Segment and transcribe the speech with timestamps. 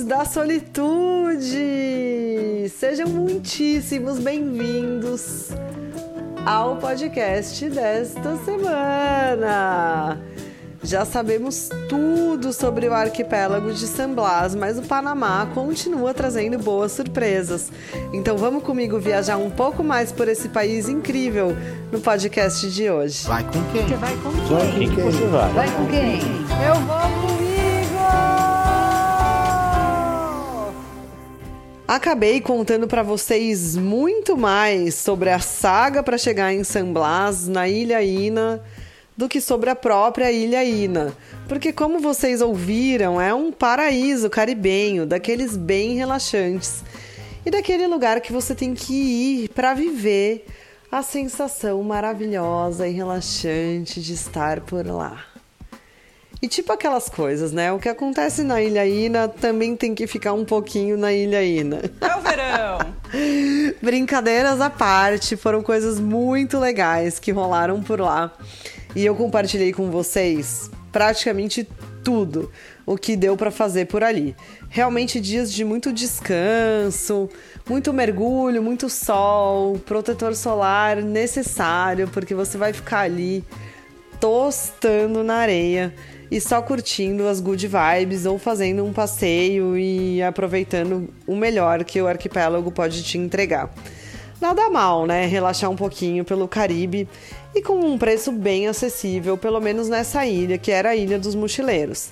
[0.00, 1.58] amantes da solitude!
[2.68, 5.48] Sejam muitíssimos bem-vindos
[6.44, 10.18] ao podcast desta semana.
[10.82, 16.92] Já sabemos tudo sobre o arquipélago de San Blas, mas o Panamá continua trazendo boas
[16.92, 17.70] surpresas.
[18.14, 21.54] Então vamos comigo viajar um pouco mais por esse país incrível
[21.92, 23.26] no podcast de hoje.
[23.26, 23.86] Vai com quem?
[23.86, 24.88] Você vai com Vai quem?
[24.88, 25.04] com quem?
[25.04, 25.52] Você vai.
[25.52, 26.20] Vai com quem?
[26.66, 27.29] Eu vou
[31.90, 37.66] Acabei contando para vocês muito mais sobre a saga para chegar em San Blas, na
[37.66, 38.62] Ilha Ina,
[39.16, 41.12] do que sobre a própria Ilha Ina.
[41.48, 46.84] Porque, como vocês ouviram, é um paraíso caribenho, daqueles bem relaxantes.
[47.44, 50.46] E daquele lugar que você tem que ir para viver
[50.92, 55.29] a sensação maravilhosa e relaxante de estar por lá.
[56.42, 57.70] E tipo aquelas coisas, né?
[57.70, 61.82] O que acontece na Ilha Ina também tem que ficar um pouquinho na Ilha Ina.
[62.00, 62.78] É o verão!
[63.82, 68.32] Brincadeiras à parte, foram coisas muito legais que rolaram por lá.
[68.96, 71.68] E eu compartilhei com vocês praticamente
[72.02, 72.50] tudo
[72.86, 74.34] o que deu para fazer por ali.
[74.70, 77.28] Realmente dias de muito descanso,
[77.68, 83.44] muito mergulho, muito sol, protetor solar necessário, porque você vai ficar ali
[84.18, 85.94] tostando na areia
[86.30, 92.00] e só curtindo as good vibes ou fazendo um passeio e aproveitando o melhor que
[92.00, 93.72] o arquipélago pode te entregar.
[94.40, 95.26] Nada mal, né?
[95.26, 97.06] Relaxar um pouquinho pelo Caribe
[97.54, 101.34] e com um preço bem acessível, pelo menos nessa ilha, que era a Ilha dos
[101.34, 102.10] Mochileiros.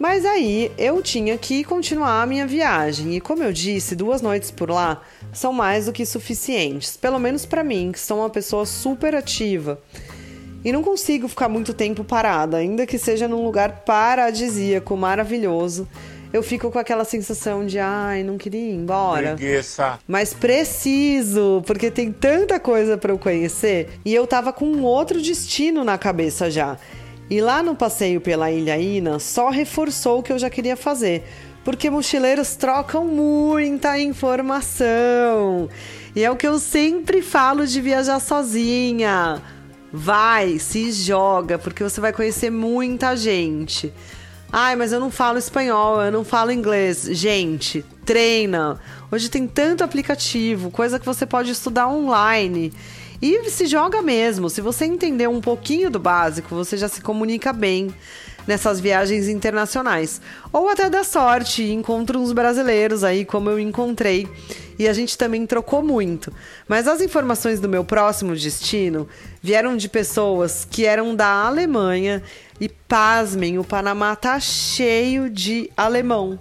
[0.00, 4.50] Mas aí eu tinha que continuar a minha viagem e, como eu disse, duas noites
[4.50, 8.64] por lá são mais do que suficientes, pelo menos para mim, que sou uma pessoa
[8.64, 9.78] super ativa.
[10.64, 15.88] E não consigo ficar muito tempo parada, ainda que seja num lugar paradisíaco, maravilhoso.
[16.32, 19.34] Eu fico com aquela sensação de, ai, não queria ir embora.
[19.34, 19.98] Preguiça.
[20.06, 25.20] Mas preciso, porque tem tanta coisa para eu conhecer e eu tava com um outro
[25.20, 26.78] destino na cabeça já.
[27.28, 31.24] E lá no passeio pela Ilha Ina só reforçou o que eu já queria fazer,
[31.64, 35.68] porque mochileiros trocam muita informação.
[36.14, 39.42] E é o que eu sempre falo de viajar sozinha.
[39.92, 43.92] Vai, se joga, porque você vai conhecer muita gente.
[44.52, 47.08] Ai, mas eu não falo espanhol, eu não falo inglês.
[47.10, 48.80] Gente, treina.
[49.10, 52.72] Hoje tem tanto aplicativo, coisa que você pode estudar online.
[53.22, 54.48] E se joga mesmo.
[54.48, 57.94] Se você entender um pouquinho do básico, você já se comunica bem
[58.46, 60.20] nessas viagens internacionais.
[60.52, 64.26] Ou até dá sorte encontra uns brasileiros aí, como eu encontrei.
[64.78, 66.32] E a gente também trocou muito.
[66.66, 69.06] Mas as informações do meu próximo destino
[69.42, 72.22] vieram de pessoas que eram da Alemanha.
[72.58, 76.38] E pasmem, o Panamá tá cheio de alemão.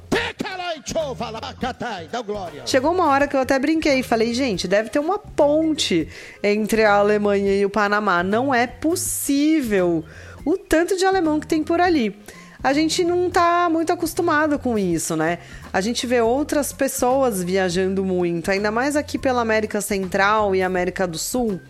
[2.66, 6.07] Chegou uma hora que eu até brinquei, falei, gente, deve ter uma ponte
[6.44, 8.23] entre a Alemanha e o Panamá.
[8.23, 10.03] Não é possível
[10.45, 12.16] o tanto de alemão que tem por ali.
[12.62, 15.40] A gente não tá muito acostumado com isso, né?
[15.72, 21.07] A gente vê outras pessoas viajando muito, ainda mais aqui pela América Central e América
[21.07, 21.61] do Sul.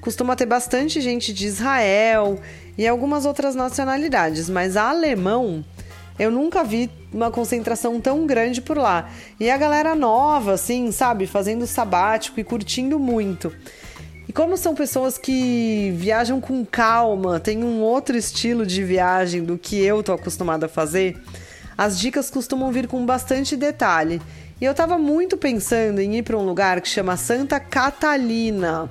[0.00, 2.40] Costuma ter bastante gente de Israel
[2.76, 5.64] e algumas outras nacionalidades, mas alemão
[6.18, 9.08] eu nunca vi uma concentração tão grande por lá.
[9.38, 13.52] E a galera nova, assim, sabe, fazendo sabático e curtindo muito.
[14.28, 19.58] E como são pessoas que viajam com calma, têm um outro estilo de viagem do
[19.58, 21.20] que eu tô acostumada a fazer,
[21.76, 24.20] as dicas costumam vir com bastante detalhe.
[24.60, 28.90] E eu tava muito pensando em ir para um lugar que chama Santa Catalina.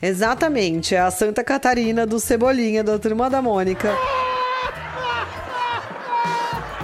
[0.00, 3.90] Exatamente, é a Santa Catarina do Cebolinha da Turma da Mônica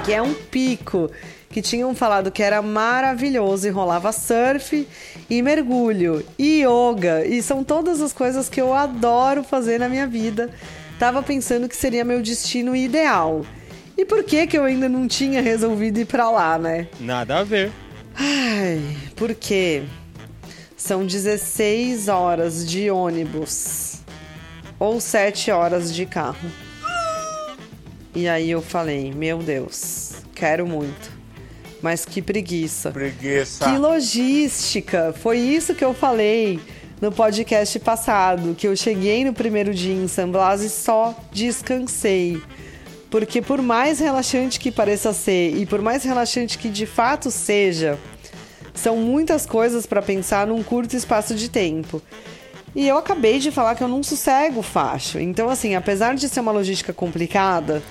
[0.04, 1.10] que é um pico
[1.50, 4.86] que tinham falado que era maravilhoso e rolava surf
[5.28, 10.06] e mergulho e yoga e são todas as coisas que eu adoro fazer na minha
[10.06, 10.50] vida.
[10.98, 13.44] Tava pensando que seria meu destino ideal.
[13.96, 16.88] E por que que eu ainda não tinha resolvido ir para lá, né?
[17.00, 17.72] Nada a ver.
[18.14, 18.80] Ai,
[19.16, 19.82] porque
[20.76, 24.00] são 16 horas de ônibus
[24.78, 26.48] ou 7 horas de carro.
[28.14, 31.10] E aí eu falei, meu Deus, quero muito.
[31.80, 32.90] Mas que preguiça.
[32.90, 33.64] Preguiça.
[33.64, 35.14] Que logística!
[35.16, 36.60] Foi isso que eu falei
[37.00, 42.42] no podcast passado, que eu cheguei no primeiro dia em San Blas e só descansei.
[43.10, 47.98] Porque por mais relaxante que pareça ser e por mais relaxante que de fato seja,
[48.74, 52.02] são muitas coisas para pensar num curto espaço de tempo.
[52.74, 55.18] E eu acabei de falar que eu não sossego facho.
[55.18, 57.82] Então, assim, apesar de ser uma logística complicada,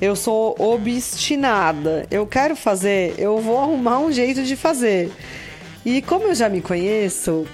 [0.00, 2.06] Eu sou obstinada.
[2.10, 5.10] Eu quero fazer, eu vou arrumar um jeito de fazer.
[5.84, 7.46] E como eu já me conheço,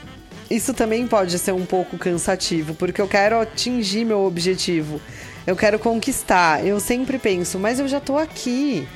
[0.51, 5.01] isso também pode ser um pouco cansativo, porque eu quero atingir meu objetivo.
[5.47, 6.65] Eu quero conquistar.
[6.67, 8.87] Eu sempre penso, mas eu já tô aqui.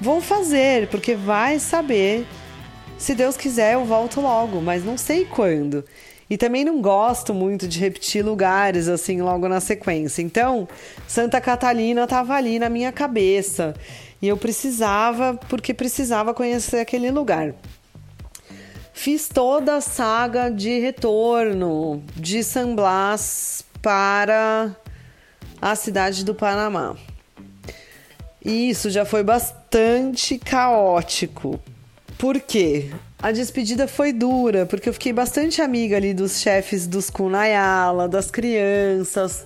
[0.00, 2.26] Vou fazer, porque vai saber.
[2.96, 5.84] Se Deus quiser, eu volto logo, mas não sei quando.
[6.30, 10.22] E também não gosto muito de repetir lugares assim logo na sequência.
[10.22, 10.68] Então,
[11.08, 13.74] Santa Catalina estava ali na minha cabeça.
[14.22, 17.52] E eu precisava, porque precisava conhecer aquele lugar.
[18.92, 24.76] Fiz toda a saga de retorno de San Blas para
[25.60, 26.96] a cidade do Panamá.
[28.44, 31.58] E isso já foi bastante caótico.
[32.16, 32.90] Por quê?
[33.22, 38.30] A despedida foi dura, porque eu fiquei bastante amiga ali dos chefes dos Kunayala, das
[38.30, 39.44] crianças.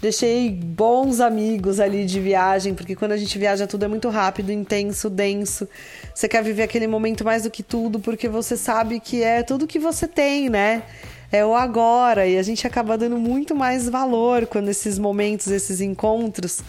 [0.00, 4.52] Deixei bons amigos ali de viagem, porque quando a gente viaja tudo é muito rápido,
[4.52, 5.68] intenso, denso.
[6.14, 9.66] Você quer viver aquele momento mais do que tudo, porque você sabe que é tudo
[9.66, 10.84] que você tem, né?
[11.32, 15.80] É o agora, e a gente acaba dando muito mais valor quando esses momentos, esses
[15.80, 16.60] encontros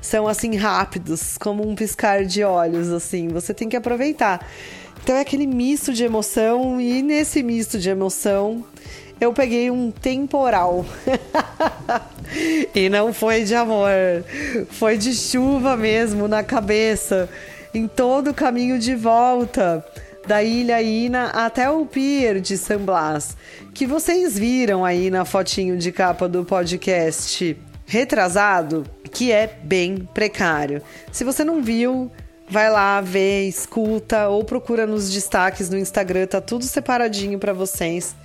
[0.00, 3.28] são assim rápidos, como um piscar de olhos, assim.
[3.28, 4.40] Você tem que aproveitar.
[5.08, 8.62] Então é aquele misto de emoção, e nesse misto de emoção
[9.18, 10.84] eu peguei um temporal.
[12.74, 13.88] e não foi de amor,
[14.68, 17.26] foi de chuva mesmo na cabeça,
[17.72, 19.82] em todo o caminho de volta
[20.26, 23.34] da Ilha Ina até o pier de San Blas,
[23.72, 27.56] que vocês viram aí na fotinho de capa do podcast
[27.86, 30.82] retrasado, que é bem precário.
[31.10, 32.12] Se você não viu,
[32.50, 38.16] vai lá ver, escuta ou procura nos destaques no Instagram, tá tudo separadinho para vocês.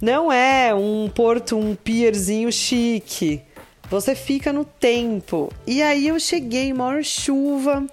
[0.00, 3.42] Não é um porto, um pierzinho chique.
[3.90, 5.50] Você fica no tempo.
[5.66, 7.84] E aí eu cheguei, maior chuva.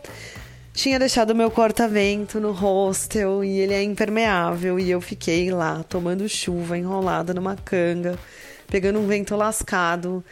[0.73, 4.77] Tinha deixado meu corta-vento no hostel e ele é impermeável.
[4.77, 8.19] E eu fiquei lá tomando chuva, enrolada numa canga,
[8.67, 10.23] pegando um vento lascado.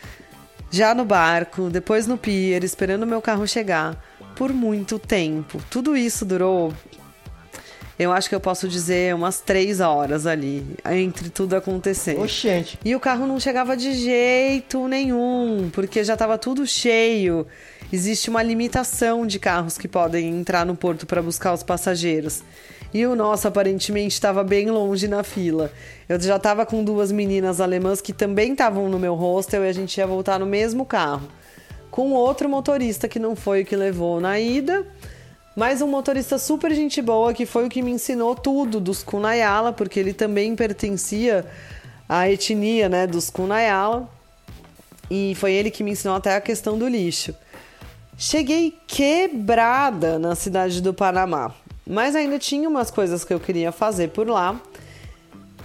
[0.70, 3.96] Já no barco, depois no pier, esperando meu carro chegar,
[4.44, 5.58] por muito tempo.
[5.70, 6.74] Tudo isso durou
[7.98, 12.20] eu acho que eu posso dizer umas três horas ali, entre tudo acontecer.
[12.20, 12.78] Oxente.
[12.84, 17.48] E o carro não chegava de jeito nenhum, porque já estava tudo cheio.
[17.92, 22.44] Existe uma limitação de carros que podem entrar no porto para buscar os passageiros.
[22.94, 25.72] E o nosso aparentemente estava bem longe na fila.
[26.10, 29.74] Eu já estava com duas meninas alemãs que também estavam no meu hostel e a
[29.74, 31.30] gente ia voltar no mesmo carro.
[31.94, 34.84] Com outro motorista que não foi o que levou na ida
[35.56, 39.72] mas um motorista super gente boa que foi o que me ensinou tudo dos Kunayala,
[39.72, 41.46] porque ele também pertencia
[42.10, 44.10] à etnia né, dos Kunayala.
[45.12, 47.36] E foi ele que me ensinou até a questão do lixo.
[48.18, 51.54] Cheguei quebrada na cidade do Panamá,
[51.86, 54.60] mas ainda tinha umas coisas que eu queria fazer por lá.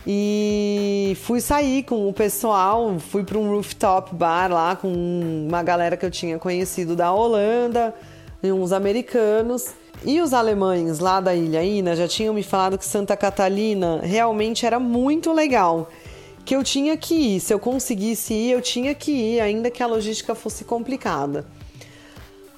[0.06, 4.88] E fui sair com o pessoal, fui para um rooftop bar lá com
[5.46, 7.94] uma galera que eu tinha conhecido da Holanda
[8.42, 9.66] e uns americanos.
[10.04, 14.64] E os alemães lá da Ilha Ina já tinham me falado que Santa Catalina realmente
[14.64, 15.90] era muito legal.
[16.44, 19.82] Que eu tinha que ir, se eu conseguisse ir, eu tinha que ir, ainda que
[19.82, 21.44] a logística fosse complicada.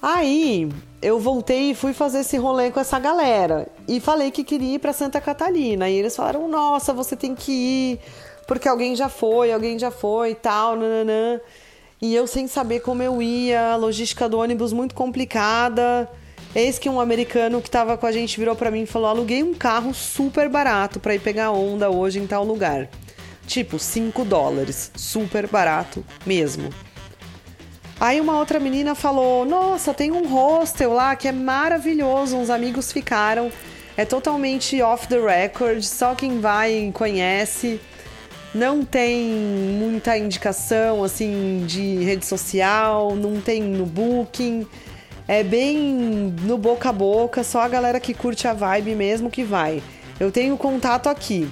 [0.01, 0.69] Aí
[1.01, 4.79] eu voltei e fui fazer esse rolê com essa galera e falei que queria ir
[4.79, 5.89] para Santa Catalina.
[5.89, 7.99] E eles falaram: Nossa, você tem que ir,
[8.47, 11.39] porque alguém já foi, alguém já foi e tal, nananã.
[11.99, 16.09] E eu sem saber como eu ia, a logística do ônibus muito complicada.
[16.53, 19.41] Eis que um americano que estava com a gente virou para mim e falou: aluguei
[19.41, 22.89] um carro super barato para ir pegar onda hoje em tal lugar.
[23.47, 24.91] Tipo, 5 dólares.
[24.95, 26.69] Super barato mesmo.
[28.01, 32.35] Aí uma outra menina falou: Nossa, tem um hostel lá que é maravilhoso.
[32.35, 33.49] Uns amigos ficaram.
[33.95, 37.79] É totalmente off the record, só quem vai conhece
[38.53, 39.29] não tem
[39.79, 44.67] muita indicação assim de rede social, não tem no Booking.
[45.27, 49.43] É bem no boca a boca, só a galera que curte a vibe mesmo que
[49.43, 49.81] vai.
[50.19, 51.49] Eu tenho contato aqui.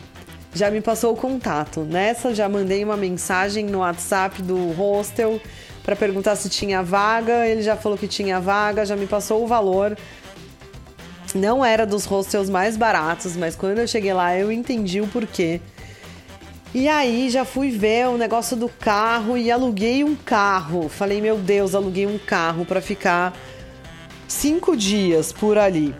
[0.53, 1.81] Já me passou o contato.
[1.81, 5.39] Nessa já mandei uma mensagem no WhatsApp do hostel
[5.83, 7.47] para perguntar se tinha vaga.
[7.47, 9.97] Ele já falou que tinha vaga, já me passou o valor.
[11.35, 15.61] Não era dos hostels mais baratos, mas quando eu cheguei lá eu entendi o porquê.
[16.73, 20.87] E aí já fui ver o negócio do carro e aluguei um carro.
[20.87, 23.35] Falei, meu Deus, aluguei um carro para ficar
[24.27, 25.95] cinco dias por ali.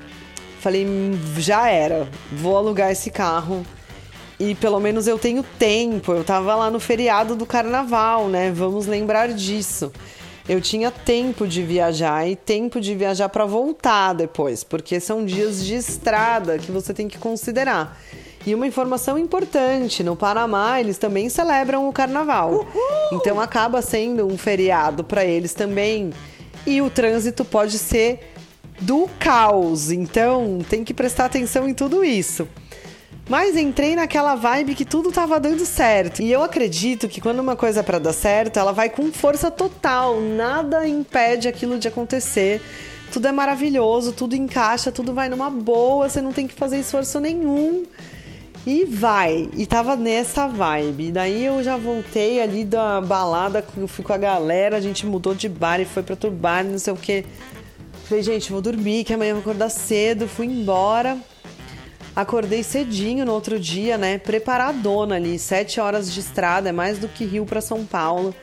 [0.60, 3.66] Falei, hum, já era, vou alugar esse carro
[4.40, 6.14] e pelo menos eu tenho tempo.
[6.14, 8.52] Eu tava lá no feriado do carnaval, né?
[8.52, 9.92] Vamos lembrar disso.
[10.48, 15.64] eu tinha tempo de viajar e tempo de viajar para voltar depois, porque são dias
[15.64, 18.00] de estrada que você tem que considerar.
[18.48, 22.52] E uma informação importante: no Panamá eles também celebram o carnaval.
[22.52, 23.20] Uhul!
[23.20, 26.12] Então acaba sendo um feriado para eles também.
[26.66, 28.32] E o trânsito pode ser
[28.80, 29.92] do caos.
[29.92, 32.48] Então tem que prestar atenção em tudo isso.
[33.30, 36.24] Mas entrei naquela vibe que tudo tava dando certo.
[36.24, 39.52] E eu acredito que quando uma coisa é para dar certo, ela vai com força
[39.52, 40.20] total.
[40.20, 42.60] Nada impede aquilo de acontecer.
[43.14, 47.20] Tudo é maravilhoso, tudo encaixa, tudo vai numa boa, você não tem que fazer esforço
[47.20, 47.86] nenhum.
[48.66, 49.48] E vai.
[49.56, 51.12] E tava nessa vibe.
[51.12, 55.36] Daí eu já voltei ali da balada, eu fui com a galera, a gente mudou
[55.36, 57.24] de bar e foi pra outro bar, não sei o que.
[58.06, 60.28] Falei, gente, vou dormir, que amanhã eu vou acordar cedo.
[60.28, 61.16] Fui embora.
[62.20, 64.18] Acordei cedinho no outro dia, né?
[64.18, 68.36] Preparadona ali, sete horas de estrada, é mais do que Rio para São Paulo.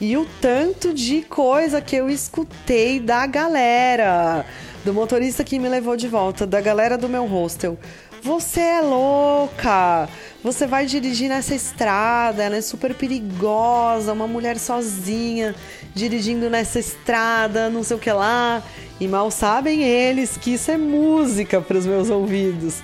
[0.00, 4.44] E o tanto de coisa que eu escutei da galera,
[4.84, 7.78] do motorista que me levou de volta, da galera do meu hostel.
[8.20, 10.08] Você é louca!
[10.42, 15.54] Você vai dirigir nessa estrada, ela é super perigosa, uma mulher sozinha
[15.94, 18.60] dirigindo nessa estrada, não sei o que lá.
[18.98, 22.82] E mal sabem eles que isso é música para os meus ouvidos.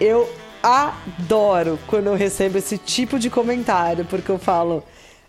[0.00, 0.28] Eu
[0.62, 4.82] adoro quando eu recebo esse tipo de comentário, porque eu falo,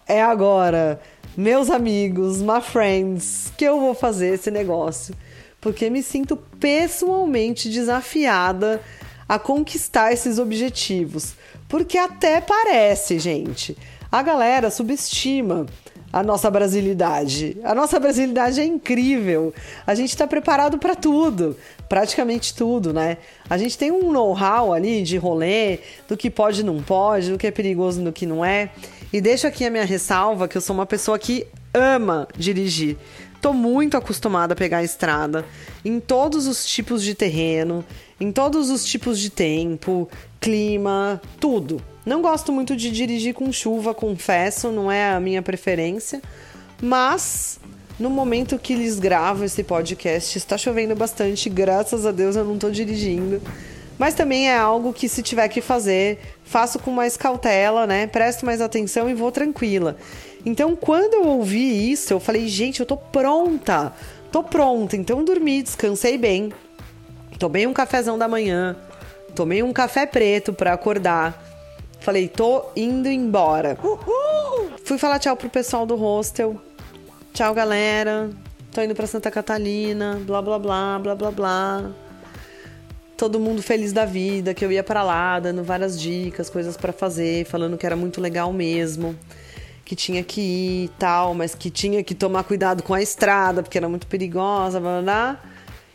[0.07, 1.01] é agora,
[1.35, 5.15] meus amigos, my friends, que eu vou fazer esse negócio.
[5.61, 8.81] Porque me sinto pessoalmente desafiada
[9.27, 11.33] a conquistar esses objetivos.
[11.67, 13.77] Porque até parece, gente,
[14.11, 15.65] a galera subestima
[16.11, 17.57] a nossa brasilidade.
[17.63, 19.53] A nossa brasilidade é incrível.
[19.85, 21.55] A gente está preparado para tudo,
[21.87, 23.17] praticamente tudo, né?
[23.49, 27.37] A gente tem um know-how ali de rolê, do que pode e não pode, do
[27.37, 28.71] que é perigoso e do que não é.
[29.11, 32.97] E deixo aqui a minha ressalva que eu sou uma pessoa que ama dirigir.
[33.41, 35.45] Tô muito acostumada a pegar a estrada
[35.85, 37.85] em todos os tipos de terreno,
[38.19, 40.09] em todos os tipos de tempo,
[40.41, 41.81] clima, tudo.
[42.09, 46.19] Não gosto muito de dirigir com chuva, confesso, não é a minha preferência,
[46.81, 47.59] mas
[47.99, 52.55] no momento que lhes gravo esse podcast, está chovendo bastante, graças a Deus eu não
[52.55, 53.39] estou dirigindo.
[53.95, 58.07] Mas também é algo que, se tiver que fazer, faço com mais cautela, né?
[58.07, 59.95] Presto mais atenção e vou tranquila.
[60.43, 63.93] Então, quando eu ouvi isso, eu falei, gente, eu tô pronta,
[64.31, 64.97] tô pronta.
[64.97, 66.51] Então, dormi, descansei bem,
[67.37, 68.75] tomei um cafezão da manhã,
[69.35, 71.48] tomei um café preto para acordar.
[71.99, 73.77] Falei, tô indo embora.
[73.83, 74.71] Uhul!
[74.83, 76.59] Fui falar tchau pro pessoal do hostel.
[77.33, 78.29] Tchau, galera.
[78.71, 80.19] Tô indo pra Santa Catalina.
[80.25, 81.91] Blá, blá, blá, blá, blá, blá.
[83.17, 86.93] Todo mundo feliz da vida, que eu ia para lá, dando várias dicas, coisas para
[86.93, 89.13] fazer, falando que era muito legal mesmo,
[89.83, 93.61] que tinha que ir e tal, mas que tinha que tomar cuidado com a estrada,
[93.61, 95.48] porque era muito perigosa, blá, blá, blá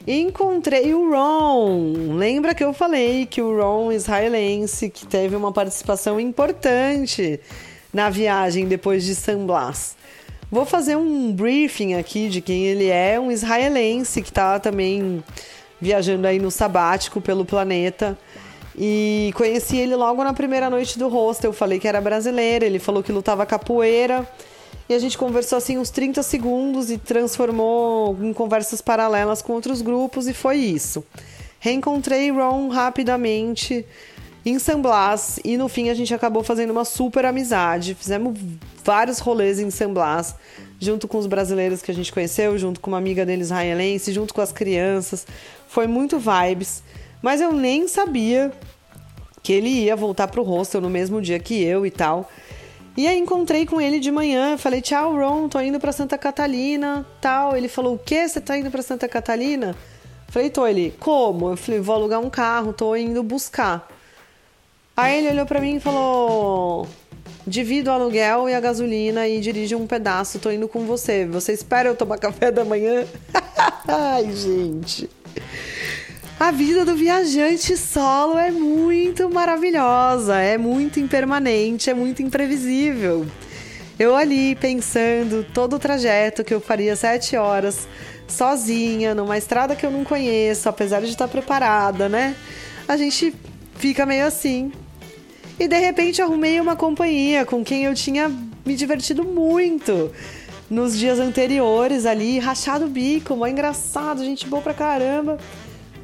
[0.07, 2.15] encontrei o Ron.
[2.15, 7.41] Lembra que eu falei que o Ron israelense, que teve uma participação importante
[7.93, 9.97] na viagem depois de San Blas.
[10.51, 15.25] Vou fazer um briefing aqui de quem ele é, um israelense que está também
[15.81, 18.17] viajando aí no sabático pelo planeta.
[18.77, 21.51] E conheci ele logo na primeira noite do hostel.
[21.51, 24.29] Eu falei que era brasileiro, ele falou que lutava capoeira.
[24.89, 29.81] E a gente conversou assim uns 30 segundos e transformou em conversas paralelas com outros
[29.81, 31.03] grupos e foi isso.
[31.59, 33.87] Reencontrei Ron rapidamente
[34.45, 37.95] em San Blas e no fim a gente acabou fazendo uma super amizade.
[37.95, 38.39] Fizemos
[38.85, 40.35] vários rolês em San Blas,
[40.79, 44.35] junto com os brasileiros que a gente conheceu, junto com uma amiga dele israelense, junto
[44.35, 45.27] com as crianças.
[45.67, 46.83] Foi muito vibes,
[47.23, 48.53] mas eu nem sabia
[49.43, 52.31] que ele ia voltar pro hostel no mesmo dia que eu e tal.
[52.97, 57.05] E aí encontrei com ele de manhã, falei: "Tchau, Ron, tô indo para Santa Catalina",
[57.21, 57.57] tal.
[57.57, 58.29] Ele falou: "O quê?
[58.29, 59.75] Você tá indo para Santa Catalina?"
[60.29, 60.67] Falei: "Tô".
[60.67, 63.89] Ele: "Como?" Eu falei: "Vou alugar um carro, tô indo buscar".
[64.97, 66.87] Aí ele olhou para mim e falou:
[67.45, 71.27] "Divido o aluguel e a gasolina e dirijo um pedaço, tô indo com você.
[71.27, 73.05] Você espera eu tomar café da manhã?"
[73.89, 75.11] Ai, gente.
[76.39, 83.25] A vida do viajante solo é muito maravilhosa, é muito impermanente, é muito imprevisível.
[83.99, 87.87] Eu ali pensando todo o trajeto que eu faria sete horas
[88.27, 92.35] sozinha, numa estrada que eu não conheço, apesar de estar preparada, né?
[92.89, 93.33] A gente
[93.77, 94.73] fica meio assim.
[95.59, 98.29] E de repente arrumei uma companhia com quem eu tinha
[98.67, 100.11] me divertido muito
[100.69, 105.39] nos dias anteriores ali, rachado o bico, mó engraçado, gente boa pra caramba.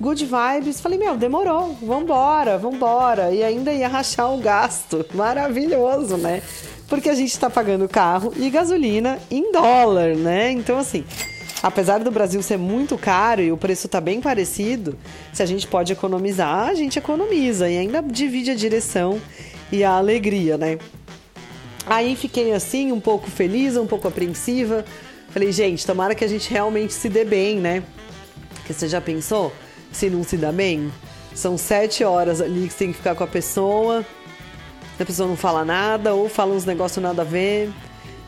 [0.00, 0.80] Good vibes.
[0.80, 3.30] Falei, meu, demorou, vambora, vambora.
[3.32, 5.04] E ainda ia rachar o gasto.
[5.14, 6.42] Maravilhoso, né?
[6.88, 10.50] Porque a gente tá pagando carro e gasolina em dólar, né?
[10.50, 11.04] Então, assim,
[11.62, 14.98] apesar do Brasil ser muito caro e o preço tá bem parecido,
[15.32, 19.20] se a gente pode economizar, a gente economiza e ainda divide a direção
[19.70, 20.78] e a alegria, né?
[21.86, 24.84] Aí fiquei assim, um pouco feliz, um pouco apreensiva.
[25.28, 27.84] Falei, gente, tomara que a gente realmente se dê bem, né?
[28.54, 29.52] Porque você já pensou
[29.92, 30.92] se não se dá bem?
[31.34, 34.04] São sete horas ali que você tem que ficar com a pessoa,
[34.98, 37.70] a pessoa não fala nada, ou fala uns negócios nada a ver,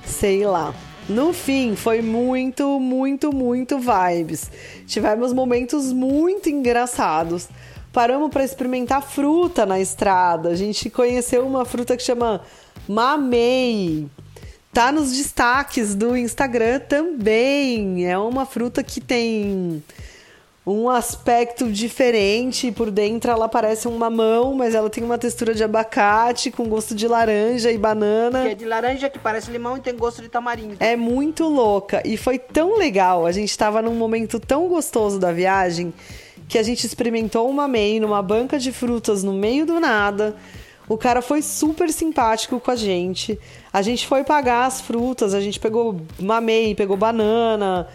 [0.05, 0.75] sei lá.
[1.09, 4.51] No fim, foi muito, muito, muito vibes.
[4.87, 7.49] Tivemos momentos muito engraçados.
[7.93, 10.51] Paramos para experimentar fruta na estrada.
[10.51, 12.41] A gente conheceu uma fruta que chama
[12.89, 14.09] mamei.
[14.73, 18.07] Tá nos destaques do Instagram também.
[18.07, 19.83] É uma fruta que tem
[20.67, 22.71] um aspecto diferente.
[22.71, 26.95] Por dentro ela parece um mamão, mas ela tem uma textura de abacate com gosto
[26.95, 28.43] de laranja e banana.
[28.43, 30.77] Que é de laranja que parece limão e tem gosto de tamarindo.
[30.79, 33.27] É muito louca e foi tão legal.
[33.27, 35.93] A gente estava num momento tão gostoso da viagem
[36.49, 40.37] que a gente experimentou uma MEI numa banca de frutas no meio do nada.
[40.89, 43.39] O cara foi super simpático com a gente.
[43.73, 47.89] A gente foi pagar as frutas, a gente pegou mamei, pegou banana.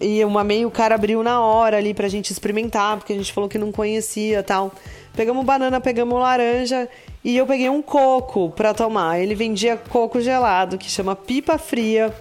[0.00, 3.32] E uma meio o cara abriu na hora ali pra gente experimentar, porque a gente
[3.32, 4.72] falou que não conhecia tal.
[5.14, 6.88] Pegamos banana, pegamos laranja
[7.24, 9.18] e eu peguei um coco pra tomar.
[9.18, 12.14] Ele vendia coco gelado, que chama pipa fria.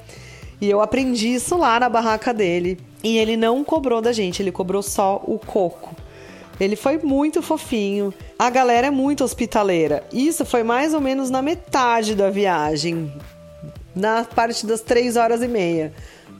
[0.62, 2.80] E eu aprendi isso lá na barraca dele.
[3.04, 5.94] E ele não cobrou da gente, ele cobrou só o coco.
[6.60, 8.14] Ele foi muito fofinho.
[8.40, 10.04] A galera é muito hospitaleira.
[10.12, 13.14] Isso foi mais ou menos na metade da viagem,
[13.94, 15.94] na parte das três horas e meia.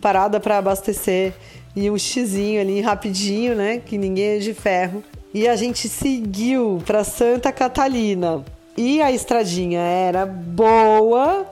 [0.06, 1.34] Parada para abastecer
[1.76, 3.82] e um xizinho ali rapidinho, né?
[3.84, 5.04] Que ninguém é de ferro.
[5.34, 8.46] E a gente seguiu para Santa Catalina.
[8.78, 11.48] E a estradinha era boa,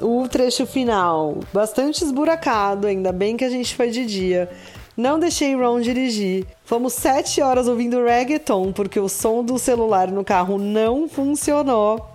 [0.00, 4.48] o trecho final bastante esburacado, ainda bem que a gente foi de dia.
[4.96, 6.46] Não deixei Ron dirigir.
[6.64, 12.08] Fomos sete horas ouvindo reggaeton, porque o som do celular no carro não funcionou.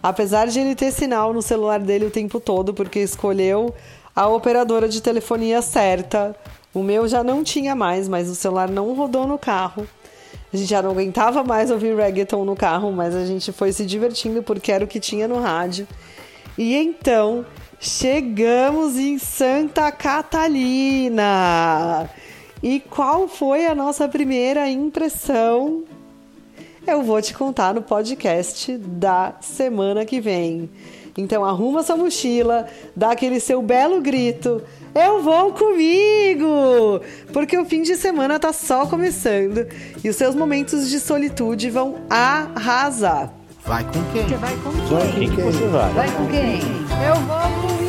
[0.00, 3.74] Apesar de ele ter sinal no celular dele o tempo todo, porque escolheu
[4.16, 6.34] a operadora de telefonia certa.
[6.72, 9.86] O meu já não tinha mais, mas o celular não rodou no carro.
[10.52, 13.84] A gente já não aguentava mais ouvir reggaeton no carro, mas a gente foi se
[13.84, 15.86] divertindo porque era o que tinha no rádio.
[16.56, 17.44] E então
[17.78, 20.50] Chegamos em Santa Catalina!
[22.62, 25.84] E qual foi a nossa primeira impressão?
[26.86, 30.70] Eu vou te contar no podcast da semana que vem.
[31.18, 34.62] Então arruma sua mochila, dá aquele seu belo grito.
[34.94, 37.00] Eu vou comigo!
[37.32, 39.66] Porque o fim de semana tá só começando
[40.04, 43.32] e os seus momentos de solitude vão arrasar.
[43.64, 44.22] Vai com quem?
[44.28, 45.28] Você vai com Vai quem?
[45.30, 45.92] com quem você vai?
[45.92, 46.60] Vai com quem?
[47.08, 47.85] Eu vou